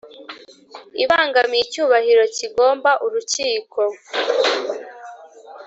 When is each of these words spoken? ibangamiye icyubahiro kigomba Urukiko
ibangamiye 1.03 1.61
icyubahiro 1.65 2.23
kigomba 2.37 2.91
Urukiko 3.05 3.81